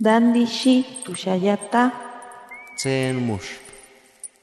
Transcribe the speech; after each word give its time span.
Dandishi 0.00 0.84
tushayata. 1.04 1.92
Tsen 2.76 3.14
mush. 3.14 3.62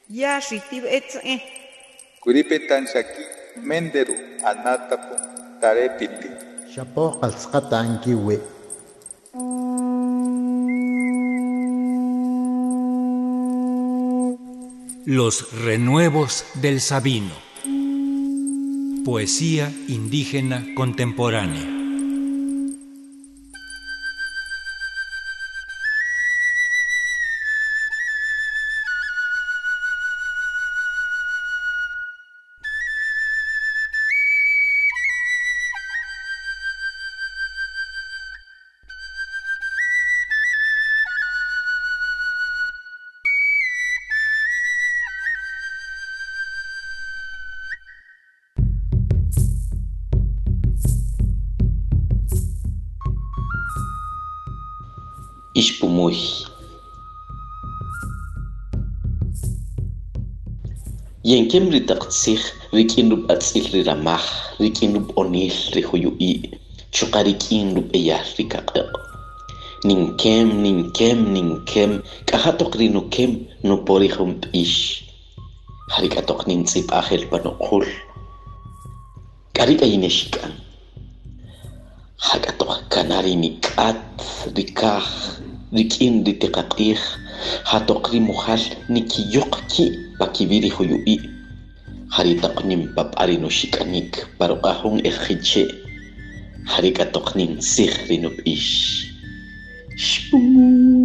Ya 0.10 0.40
shitib 0.40 0.86
etze. 0.88 1.44
Kuripetan 2.24 2.88
shaki 2.88 3.24
menderu 3.60 4.16
anatapu 4.48 5.16
tarepiti. 5.60 6.30
Shapo 6.72 7.20
qalsqata 7.20 7.80
ankiwi. 7.84 8.40
Los 15.06 15.52
renuevos 15.66 16.46
del 16.62 16.80
Sabino. 16.80 17.36
Poesía 19.04 19.70
indígena 19.90 20.64
contemporánea. 20.76 21.81
isso 55.62 55.78
που 55.80 55.88
μου 55.88 56.08
έχει. 56.08 56.46
Yenkem 61.32 61.66
ri 61.74 61.82
taqtsih 61.90 62.42
rikinub 62.74 63.22
atsil 63.34 63.66
ri 63.74 63.82
ramah 63.90 64.26
rikinub 64.62 65.06
onil 65.22 65.58
ri 65.74 65.84
huyui 65.90 66.34
chuqarikinub 66.96 67.88
eyahri 67.98 68.44
kaqeq 68.54 68.92
ninkem 69.88 70.48
ninkem 70.64 71.20
ninkem 71.36 71.92
kahatok 72.30 72.74
ri 72.80 72.88
nukem 72.96 73.32
nuporihum 73.68 74.32
ish 74.64 75.06
harikatok 75.94 76.42
nintzip 76.50 76.88
ahel 77.00 77.24
panoqul 77.32 77.86
karika 79.58 79.86
yineshikan 79.92 80.54
hakatok 82.28 82.72
kanari 82.94 83.34
nikat 83.44 84.02
rikaj 84.58 85.06
nik 85.72 86.02
indi 86.04 86.34
tiqaqih 86.42 87.00
hatoqri 87.64 88.20
muhal 88.20 88.60
niki 88.94 89.22
yoqki 89.36 89.86
pakibiri 90.20 90.70
huyui 90.76 91.16
haritaqnim 92.16 92.82
pap 92.96 93.16
arinu 93.24 93.50
shikanik 93.50 94.12
paruqahun 94.38 95.00
ejiche 95.10 95.64
harikatoqnin 96.72 97.64
sihrinub 97.64 98.36
ish 98.44 99.08
shpumu 99.96 101.01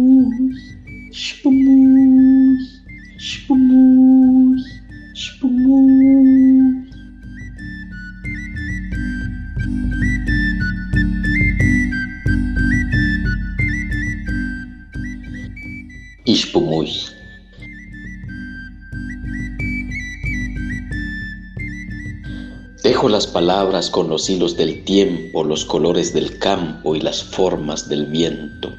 Tejo 22.87 23.09
las 23.09 23.27
palabras 23.27 23.89
con 23.89 24.07
los 24.07 24.29
hilos 24.29 24.55
del 24.55 24.85
tiempo, 24.85 25.43
los 25.43 25.65
colores 25.65 26.13
del 26.13 26.39
campo 26.39 26.95
y 26.95 27.01
las 27.01 27.21
formas 27.21 27.89
del 27.89 28.05
viento. 28.05 28.73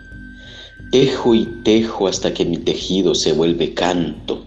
Tejo 0.91 1.35
y 1.35 1.45
tejo 1.63 2.09
hasta 2.09 2.33
que 2.33 2.47
mi 2.47 2.57
tejido 2.57 3.15
se 3.15 3.35
vuelve 3.35 3.75
canto. 3.75 4.47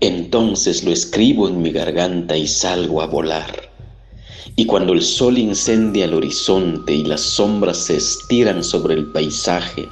Entonces 0.00 0.82
lo 0.82 0.90
escribo 0.90 1.46
en 1.46 1.62
mi 1.62 1.70
garganta 1.70 2.36
y 2.36 2.48
salgo 2.48 3.00
a 3.00 3.06
volar. 3.06 3.70
Y 4.56 4.66
cuando 4.66 4.94
el 4.94 5.02
sol 5.02 5.38
incendia 5.38 6.06
el 6.06 6.14
horizonte 6.14 6.92
y 6.92 7.04
las 7.04 7.20
sombras 7.20 7.76
se 7.78 7.98
estiran 7.98 8.64
sobre 8.64 8.94
el 8.94 9.12
paisaje, 9.12 9.88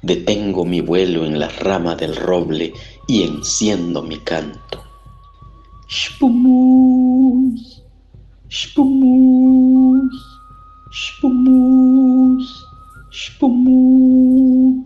detengo 0.00 0.64
mi 0.64 0.80
vuelo 0.80 1.26
en 1.26 1.38
la 1.38 1.48
rama 1.48 1.94
del 1.94 2.16
roble 2.16 2.72
y 3.06 3.22
enciendo 3.22 4.02
mi 4.02 4.16
canto. 4.16 4.82
Shpumuy, 8.50 10.10
shpumuy, 10.90 12.44
shpumuy. 13.10 14.84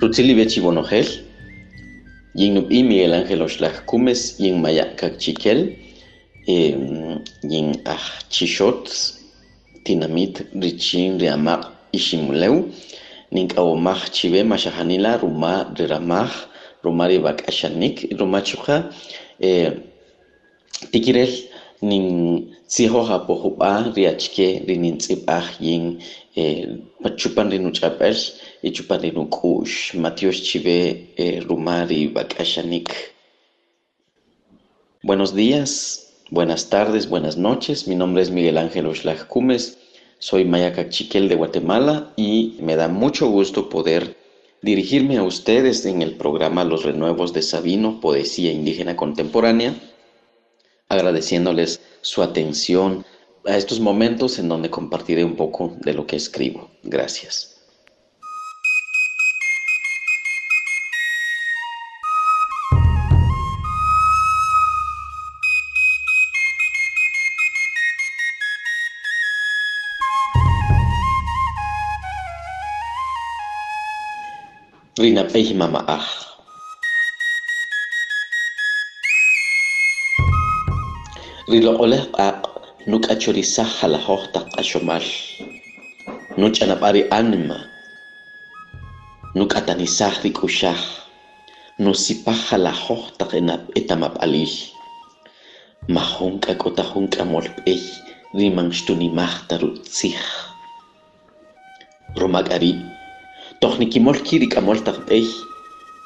Rutzili 0.00 0.34
Bechi 0.34 0.60
Bonogel, 0.60 1.06
Yin 2.34 2.54
Nubi 2.54 2.82
Miguel 2.82 3.14
Ángel 3.14 3.42
Oxlac 3.42 3.86
Cumes, 3.86 4.38
Yin 4.38 4.60
Maya 4.60 4.94
Chiquel, 5.18 5.76
Yin 6.46 7.82
Ah 7.86 8.18
Chishot, 8.30 8.86
Tinamit, 9.84 10.46
Richin, 10.54 11.18
Riamak, 11.18 11.70
Ishimuleu, 11.92 12.72
Ninkawamach 13.32 14.10
Chive, 14.10 14.42
Mashahanila, 14.44 15.20
Ruma, 15.20 15.74
Riramach, 15.76 16.46
Rumari 16.82 17.22
Bak 17.22 17.46
Ashanik, 17.46 18.10
Rumachuja, 18.18 18.92
Tikirel, 20.92 21.48
Nin 21.82 22.56
Tsiho 22.68 23.04
Hapohuba, 23.06 23.92
Riachke, 23.94 24.66
Rinintzibach, 24.66 25.60
Yin, 25.60 26.02
Pachupan 27.02 27.50
Rinuchapel, 27.50 28.16
y 28.62 28.70
chupaninu 28.72 29.28
kush, 29.30 29.94
Matios 29.94 30.42
Chive, 30.42 31.14
eh, 31.16 31.40
Rumari, 31.40 32.08
Bakashanik. 32.12 32.90
Buenos 35.02 35.34
días, 35.34 36.09
buenas 36.30 36.70
tardes, 36.70 37.08
buenas 37.08 37.36
noches. 37.36 37.88
Mi 37.88 37.94
nombre 37.94 38.22
es 38.22 38.30
Miguel 38.30 38.58
Ángel 38.58 38.86
Oxlac 38.86 39.26
Cumes. 39.26 39.78
Soy 40.18 40.44
Maya 40.44 40.72
Cachiquel 40.72 41.28
de 41.28 41.34
Guatemala 41.34 42.12
y 42.16 42.56
me 42.60 42.76
da 42.76 42.88
mucho 42.88 43.28
gusto 43.28 43.68
poder 43.68 44.16
dirigirme 44.62 45.16
a 45.16 45.22
ustedes 45.22 45.86
en 45.86 46.02
el 46.02 46.16
programa 46.16 46.64
Los 46.64 46.84
Renuevos 46.84 47.32
de 47.32 47.42
Sabino, 47.42 48.00
Poesía 48.00 48.52
Indígena 48.52 48.96
Contemporánea, 48.96 49.74
agradeciéndoles 50.88 51.80
su 52.02 52.22
atención 52.22 53.04
a 53.46 53.56
estos 53.56 53.80
momentos 53.80 54.38
en 54.38 54.48
donde 54.48 54.70
compartiré 54.70 55.24
un 55.24 55.36
poco 55.36 55.76
de 55.80 55.94
lo 55.94 56.06
que 56.06 56.16
escribo. 56.16 56.70
Gracias. 56.82 57.59
بينبههما 75.00 75.66
معا 75.66 76.00
ريلوقوله 81.50 82.02
قاق 82.02 82.40
نوك 82.88 83.10
أجوري 83.10 83.42
سحل 83.42 83.94
هوهتق 83.94 84.58
أشمال 84.58 85.02
نوك 86.38 86.62
أنا 86.62 86.74
باري 86.74 87.02
أنما 87.08 87.58
نوك 89.36 89.56
أتاني 89.56 89.86
سحري 89.86 90.30
كوشاه 90.30 90.76
نوسيباها 91.80 92.58
لهوهتق 92.58 93.34
إناب 93.34 93.70
إتماب 93.76 94.18
عليه 94.20 94.52
mahonka 95.88 96.54
kotahonka 96.54 97.24
molpej 97.24 97.80
rimanxtonimajtarutziaj 98.36 100.22
romagari 102.20 102.76
Doch 103.60 103.76
nikimolkirik 103.76 104.54
amoltaqt'ey, 104.56 105.26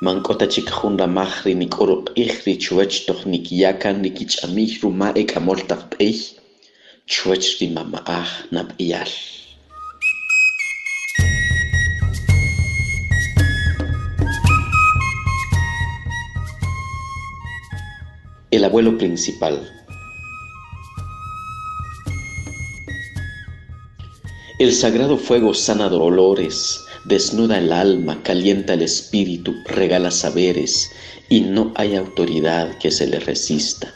mank'utachik 0.02 0.66
junramajri 0.74 1.52
nik'uruq'ijri 1.54 2.54
chuwach 2.58 2.96
toj 3.06 3.20
nikiyakan 3.30 4.02
nikich'amij 4.02 4.72
ruma'ek 4.82 5.36
amoltaqt'ey 5.38 6.16
chuwach 7.06 7.46
rimama'aj 7.60 8.50
nab'iyal 8.50 9.12
El 18.50 18.64
abuelo 18.64 18.98
principal. 18.98 19.62
El 24.58 24.72
sagrado 24.72 25.16
fuego 25.18 25.54
sana 25.54 25.88
dolores 25.88 26.83
desnuda 27.04 27.58
el 27.58 27.72
alma, 27.72 28.22
calienta 28.22 28.74
el 28.74 28.82
espíritu, 28.82 29.54
regala 29.66 30.10
saberes, 30.10 30.90
y 31.28 31.40
no 31.40 31.72
hay 31.76 31.96
autoridad 31.96 32.78
que 32.78 32.90
se 32.90 33.06
le 33.06 33.20
resista. 33.20 33.92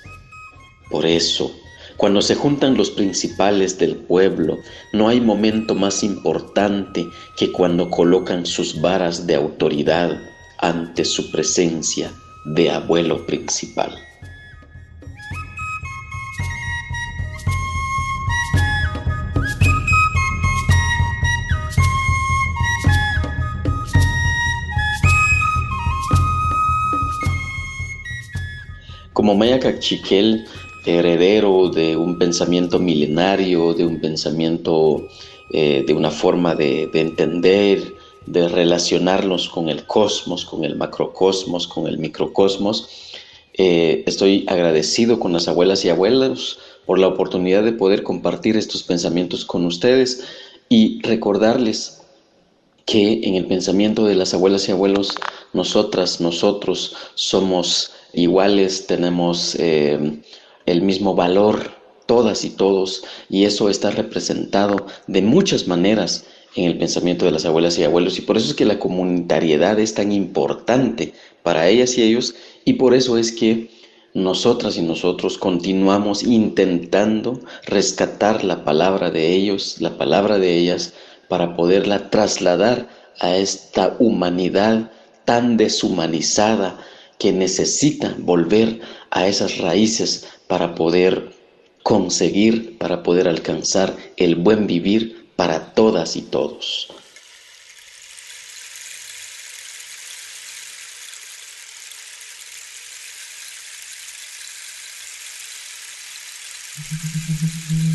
Por 0.91 1.07
eso, 1.07 1.55
cuando 1.97 2.23
se 2.23 2.35
juntan 2.35 2.77
los 2.77 2.91
principales 2.91 3.77
del 3.79 3.97
pueblo, 3.97 4.59
no 4.93 5.09
hay 5.09 5.21
momento 5.21 5.75
más 5.75 6.03
importante 6.05 7.07
que 7.37 7.51
cuando 7.51 7.91
colocan 7.91 8.47
sus 8.47 8.81
varas 8.81 9.27
de 9.27 9.35
autoridad 9.35 10.17
ante 10.59 11.05
su 11.05 11.31
presencia 11.31 12.13
de 12.45 12.71
abuelo 12.71 13.27
principal. 13.27 13.93
Como 29.29 29.41
Maya 29.41 29.61
Cachiquel, 29.61 30.47
heredero 30.87 31.69
de 31.69 31.99
un 31.99 32.17
pensamiento 32.17 32.79
milenario, 32.79 33.75
de 33.75 33.85
un 33.85 34.01
pensamiento, 34.01 35.07
eh, 35.53 35.85
de 35.87 35.93
una 35.93 36.11
forma 36.11 36.55
de, 36.55 36.89
entender, 36.95 37.95
de 38.25 38.49
relacionarnos 38.49 39.51
con 39.51 39.69
el 39.69 39.85
cosmos, 39.85 40.47
con 40.47 40.65
el 40.65 40.77
macrocosmos, 40.77 41.69
con 41.69 41.87
el 41.89 41.99
microcosmos. 41.99 42.89
Eh, 43.53 44.03
estoy 44.07 44.47
agradecido 44.49 45.21
con 45.21 45.35
las 45.35 45.47
abuelas 45.47 45.85
y 45.85 45.91
abuelos 45.91 46.59
por 46.87 46.99
la 46.99 47.09
oportunidad 47.09 47.63
de 47.65 47.73
poder 47.73 48.05
compartir 48.05 48.57
estos 48.57 48.83
pensamientos 48.83 49.45
con 49.45 49.67
ustedes 49.67 50.25
y 50.71 51.03
recordarles 51.03 52.01
que 52.87 53.21
en 53.25 53.35
el 53.35 53.45
pensamiento 53.45 54.07
de 54.07 54.15
las 54.15 54.33
abuelas 54.33 54.67
y 54.71 54.73
abuelos, 54.73 55.17
nosotras, 55.53 56.23
nosotros 56.23 56.97
somos 57.15 57.93
iguales, 58.13 58.87
tenemos 58.87 59.57
eh, 59.59 60.21
el 60.67 60.83
mismo 60.83 61.15
valor, 61.15 61.73
todas 62.07 62.45
y 62.45 62.51
todos, 62.51 63.05
y 63.29 63.45
eso 63.45 63.69
está 63.69 63.91
representado 63.91 64.87
de 65.07 65.23
muchas 65.23 65.69
maneras 65.69 66.25
en 66.57 66.65
el 66.65 66.79
pensamiento 66.79 67.27
de 67.27 67.33
las 67.33 67.45
abuelas 67.45 67.79
y 67.79 67.85
abuelos, 67.85 68.19
y 68.19 68.23
por 68.23 68.37
eso 68.37 68.49
es 68.49 68.55
que 68.55 68.65
la 68.65 68.79
comunitariedad 68.79 69.79
es 69.79 69.95
tan 69.95 70.13
importante 70.13 71.13
para 71.43 71.69
ellas 71.69 71.99
y 71.99 72.03
ellos, 72.03 72.35
y 72.65 72.75
por 72.75 72.95
eso 72.95 73.19
es 73.19 73.33
que 73.33 73.71
nosotras 74.15 74.77
y 74.77 74.83
nosotros 74.83 75.39
continuamos 75.39 76.23
intentando 76.23 77.41
rescatar 77.67 78.43
la 78.43 78.65
palabra 78.65 79.11
de 79.11 79.35
ellos, 79.35 79.77
la 79.81 79.97
palabra 79.97 80.39
de 80.39 80.57
ellas, 80.57 80.95
para 81.29 81.55
poderla 81.57 82.11
trasladar 82.11 82.89
a 83.21 83.37
esta 83.37 83.97
humanidad 83.99 84.91
tan 85.25 85.57
deshumanizada, 85.57 86.79
que 87.19 87.33
necesita 87.33 88.15
volver 88.19 88.81
a 89.11 89.27
esas 89.27 89.59
raíces 89.59 90.27
para 90.47 90.75
poder 90.75 91.35
conseguir, 91.83 92.79
para 92.79 93.03
poder 93.03 93.29
alcanzar 93.29 93.97
el 94.17 94.37
buen 94.37 94.67
vivir 94.67 95.29
para 95.37 95.75
todas 95.75 96.17
y 96.17 96.23
todos. 96.23 96.89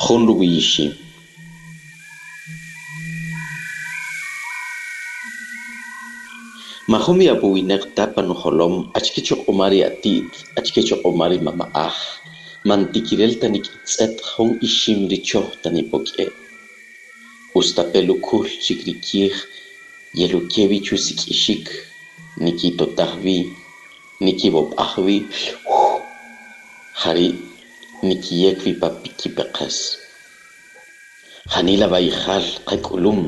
gollwešo 0.00 0.88
Mahomia 6.90 7.34
buinek 7.38 7.94
tapan 7.94 8.34
holom 8.34 8.90
achkecho 8.98 9.36
omari 9.46 9.84
atid, 9.86 10.26
achkecho 10.58 10.96
omari 11.04 11.38
mama 11.38 11.70
ah, 11.74 11.94
mantikirel 12.66 13.38
tanik 13.40 13.66
itzet 13.76 14.18
e 14.18 14.24
hon 14.32 14.58
ishim 14.66 15.06
richo 15.06 15.42
tanipoke. 15.62 16.26
Ustapelu 17.54 18.14
kul 18.26 18.48
chikrikih, 18.64 19.34
yelukevi 20.18 20.82
chusik 20.82 21.30
ishik, 21.30 21.70
nikito 22.42 22.86
tahvi, 22.98 23.38
nikibob 24.20 24.74
ahvi, 24.84 25.16
hari 27.02 27.49
nikiekvip 28.02 28.80
apikipiqas 28.88 29.76
janilaba'ijal 31.52 32.46
qak'ulum 32.68 33.20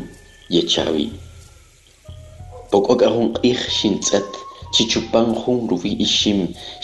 yechavi 0.55 1.07
pok'ok'ajun 2.73 3.29
q'ij 3.37 3.61
xintz'at 3.79 4.31
chichupan 4.75 5.29
jun 5.41 5.69
ruwi 5.71 5.93
ixim 6.07 6.41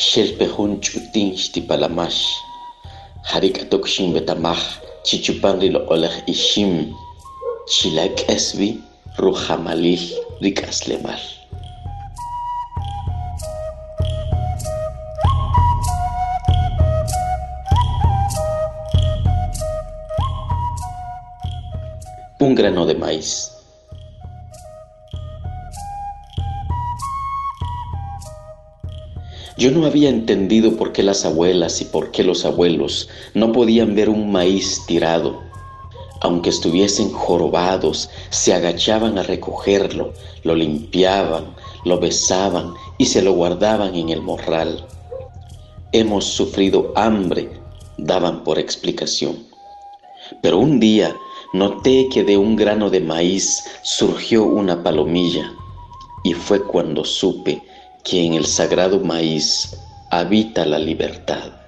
xelpejun 0.09 0.73
ch'utin 0.85 1.29
xtipalamax 1.43 2.15
jarik'atok 3.31 3.85
xinbetamaj 3.95 4.61
chichupan 5.07 5.57
riloq'olaj 5.63 6.17
ixim 6.35 6.73
chilak'asvi 7.73 8.71
rujamalil 9.23 10.05
rik'aslemal 10.45 11.38
grano 22.59 22.87
de 22.87 22.97
maíz. 22.97 23.53
Yo 29.57 29.71
no 29.71 29.87
había 29.87 30.09
entendido 30.09 30.77
por 30.77 30.93
qué 30.93 31.05
las 31.05 31.25
abuelas 31.25 31.81
y 31.81 31.85
por 31.85 32.11
qué 32.11 32.25
los 32.25 32.45
abuelos 32.45 33.09
no 33.33 33.53
podían 33.53 33.95
ver 33.95 34.09
un 34.09 34.33
maíz 34.33 34.85
tirado. 34.87 35.41
Aunque 36.21 36.51
estuviesen 36.51 37.13
jorobados, 37.13 38.11
se 38.31 38.53
agachaban 38.53 39.19
a 39.19 39.23
recogerlo, 39.23 40.13
lo 40.43 40.57
limpiaban, 40.57 41.55
lo 41.85 42.01
besaban 42.01 42.75
y 42.99 43.07
se 43.07 43.23
lo 43.23 43.35
guardaban 43.35 43.95
en 43.95 44.09
el 44.09 44.21
morral. 44.21 44.85
Hemos 45.93 46.25
sufrido 46.25 46.93
hambre, 46.97 47.51
daban 47.99 48.43
por 48.43 48.59
explicación. 48.59 49.47
Pero 50.43 50.59
un 50.59 50.81
día 50.81 51.15
noté 51.53 52.09
que 52.09 52.25
de 52.25 52.37
un 52.37 52.57
grano 52.57 52.91
de 52.91 53.01
maíz 53.01 53.65
surgió 53.83 54.45
una 54.45 54.83
palomilla 54.83 55.53
y 56.23 56.35
fue 56.35 56.63
cuando 56.63 57.05
supe 57.05 57.63
que 58.05 58.25
en 58.25 58.35
el 58.35 58.47
sagrado 58.47 59.01
maíz 59.01 59.77
habita 60.11 60.67
la 60.67 60.79
libertad. 60.79 61.68